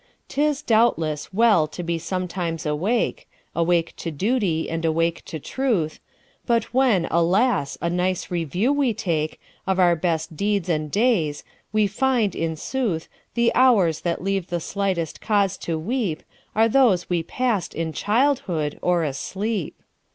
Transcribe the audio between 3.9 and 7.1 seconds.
to duty, and awake to truth,—But when,